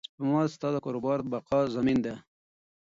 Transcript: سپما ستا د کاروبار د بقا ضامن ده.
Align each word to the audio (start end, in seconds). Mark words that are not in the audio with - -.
سپما 0.09 0.41
ستا 0.53 0.67
د 0.73 0.77
کاروبار 0.85 1.17
د 1.21 1.27
بقا 1.33 1.59
ضامن 1.73 1.97
ده. 2.05 2.13